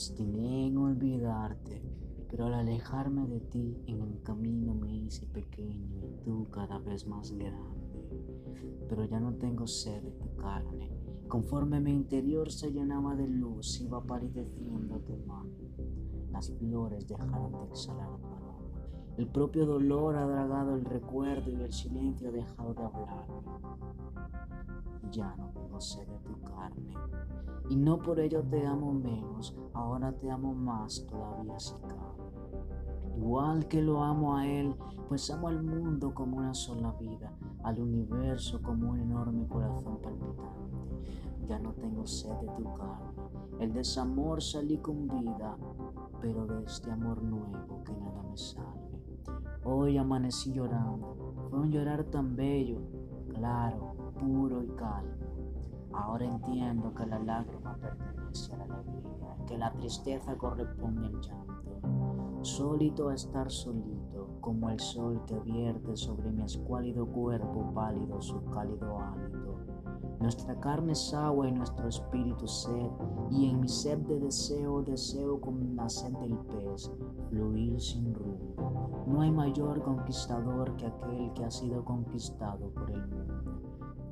[0.00, 1.82] obstiné en olvidarte,
[2.30, 7.06] pero al alejarme de ti en el camino me hice pequeño y tú cada vez
[7.06, 8.08] más grande.
[8.88, 10.90] Pero ya no tengo sed de tu carne.
[11.28, 15.50] Conforme mi interior se llenaba de luz, iba palideciendo tu mano.
[16.32, 18.56] Las flores dejaron de exhalar aroma.
[19.18, 23.26] El propio dolor ha dragado el recuerdo y el silencio ha dejado de hablar.
[25.12, 26.19] Ya no tengo sed de
[27.68, 32.10] Y no por ello te amo menos, ahora te amo más todavía si cabe.
[33.16, 34.74] Igual que lo amo a Él,
[35.08, 37.32] pues amo al mundo como una sola vida,
[37.62, 40.60] al universo como un enorme corazón palpitante.
[41.48, 43.10] Ya no tengo sed de tu carne.
[43.60, 45.56] El desamor salí con vida,
[46.20, 48.80] pero de este amor nuevo que nada me salve.
[49.64, 51.34] Hoy amanecí llorando.
[51.50, 52.78] Fue un llorar tan bello,
[53.34, 55.29] claro, puro y calmo.
[56.02, 62.40] Ahora entiendo que la lágrima pertenece a la alegría, que la tristeza corresponde al llanto.
[62.40, 68.42] Solito a estar solito, como el sol que vierte sobre mi escuálido cuerpo pálido su
[68.46, 69.58] cálido hálito.
[70.20, 72.90] Nuestra carne es agua y nuestro espíritu sed,
[73.30, 76.90] y en mi sed de deseo deseo como la sed del pez,
[77.28, 79.04] fluir sin rumbo.
[79.06, 83.19] No hay mayor conquistador que aquel que ha sido conquistado por el mundo.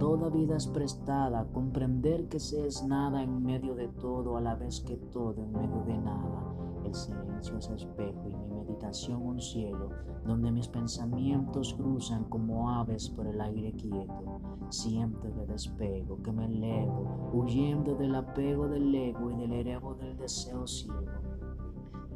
[0.00, 4.54] Toda vida es prestada, comprender que se es nada en medio de todo, a la
[4.54, 6.54] vez que todo en medio de nada.
[6.86, 9.90] El silencio es espejo y mi meditación un cielo,
[10.24, 14.40] donde mis pensamientos cruzan como aves por el aire quieto.
[14.70, 20.16] Siento que despego, que me elevo, huyendo del apego del ego y del erebo del
[20.16, 20.96] deseo ciego.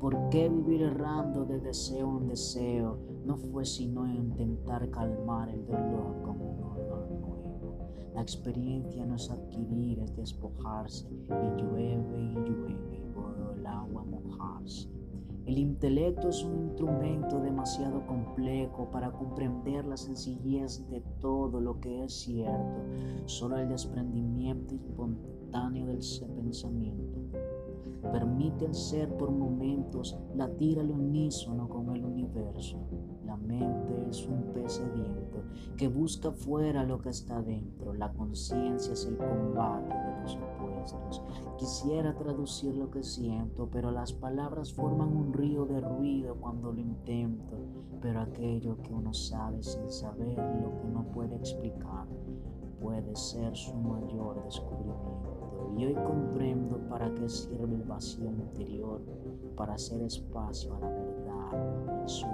[0.00, 2.98] ¿Por qué vivir errando de deseo en deseo?
[3.26, 6.73] No fue sino intentar calmar el dolor como un.
[8.14, 14.04] La experiencia no es adquirir, es despojarse, y llueve y llueve, y puedo el agua
[14.04, 14.88] mojarse.
[15.46, 22.04] El intelecto es un instrumento demasiado complejo para comprender la sencillez de todo lo que
[22.04, 22.82] es cierto,
[23.26, 26.00] solo el desprendimiento espontáneo del
[26.36, 27.18] pensamiento.
[28.10, 32.78] Permite al ser por momentos latir al unísono con el universo.
[33.26, 34.80] La mente es un pez
[35.76, 37.94] que busca fuera lo que está dentro.
[37.94, 41.22] La conciencia es el combate de los opuestos.
[41.58, 46.80] Quisiera traducir lo que siento, pero las palabras forman un río de ruido cuando lo
[46.80, 47.58] intento.
[48.00, 52.06] Pero aquello que uno sabe sin saber lo que no puede explicar
[52.80, 55.72] puede ser su mayor descubrimiento.
[55.78, 59.00] Y hoy comprendo para qué sirve el vacío interior,
[59.56, 62.26] para hacer espacio a la verdad su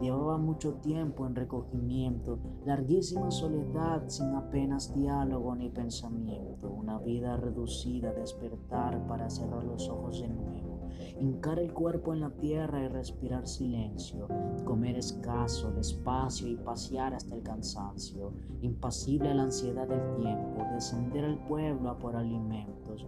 [0.00, 8.12] Llevaba mucho tiempo en recogimiento, larguísima soledad sin apenas diálogo ni pensamiento, una vida reducida,
[8.12, 10.88] despertar para cerrar los ojos de nuevo,
[11.20, 14.28] hincar el cuerpo en la tierra y respirar silencio,
[14.64, 18.32] comer escaso, despacio y pasear hasta el cansancio,
[18.62, 23.04] impasible a la ansiedad del tiempo, descender al pueblo a por alimentos,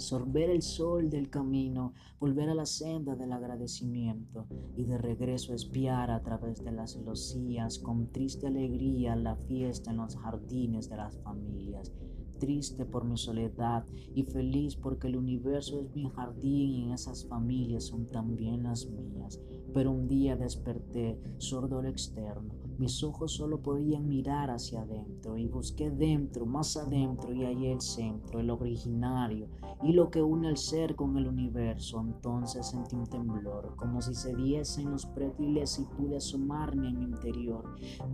[0.00, 4.46] sorber el sol del camino, volver a la senda del agradecimiento
[4.76, 9.98] y de regreso espiar a través de las celosías con triste alegría la fiesta en
[9.98, 11.92] los jardines de las familias
[12.40, 17.84] triste por mi soledad y feliz porque el universo es mi jardín y esas familias
[17.84, 19.38] son también las mías.
[19.72, 22.52] Pero un día desperté sordo al externo.
[22.78, 27.82] Mis ojos solo podían mirar hacia adentro y busqué dentro, más adentro y allí el
[27.82, 29.46] centro, el originario
[29.82, 32.00] y lo que une el ser con el universo.
[32.00, 37.04] Entonces sentí un temblor, como si se diesen los prétiles y pude asomarme en mi
[37.04, 37.64] interior.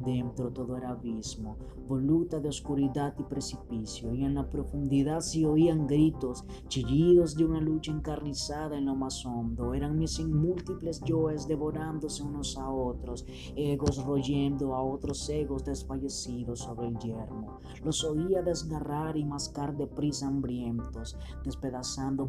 [0.04, 1.56] Dentro todo era abismo,
[1.88, 7.60] voluta de oscuridad y precipicio y en la profundidad se oían gritos, chillidos de una
[7.60, 9.74] lucha encarnizada en lo más hondo.
[9.74, 16.88] Eran mis múltiples yoes devorándose unos a otros, egos royendo a otros egos desfallecidos sobre
[16.88, 17.58] el yermo.
[17.84, 21.16] Los oía desgarrar y mascar de prisa hambrientos,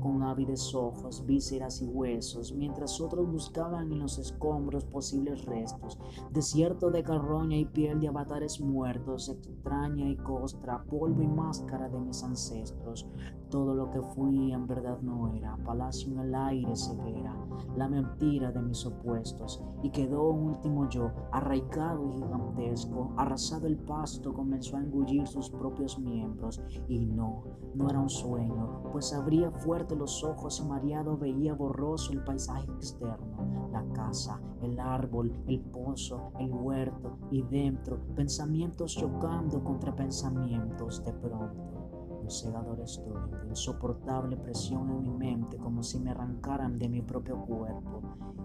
[0.02, 6.00] con ávides ojos, vísceras y huesos, mientras otros buscaban en los escombros posibles restos,
[6.32, 12.00] desierto de carroña y piel de avatares muertos, extraña y costra, polvo y máscara de
[12.00, 13.08] mis ancestros.
[13.50, 17.34] Todo lo que fui en verdad no era, palacio en el aire ceguera,
[17.78, 19.64] la mentira de mis opuestos.
[19.84, 25.50] Y quedó un último yo, arraigado y gigantesco, arrasado el pasto, comenzó a engullir sus
[25.50, 26.62] propios miembros.
[26.90, 32.12] Y no, no era un sueño, pues abría fuerte los ojos y mareado veía borroso
[32.12, 37.18] el paisaje externo, la casa, el árbol, el pozo, el huerto.
[37.32, 41.87] Y dentro, pensamientos chocando contra pensamientos de pronto
[42.30, 48.02] cegador de insoportable presión en mi mente, como si me arrancaran de mi propio cuerpo,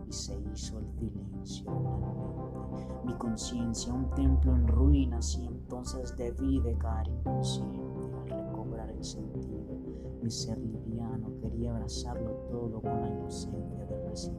[0.06, 1.32] y se hizo el silencio mente.
[3.04, 7.80] Mi conciencia, un templo en ruinas, y entonces debí de caer inconsciente
[8.22, 9.62] al recobrar el sentido.
[10.22, 14.36] Mi ser liviano quería abrazarlo todo con la inocencia del recién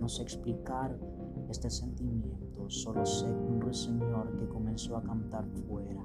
[0.00, 0.98] No sé explicar
[1.48, 6.04] este sentimiento, solo sé un ruiseñor que comenzó a cantar fuera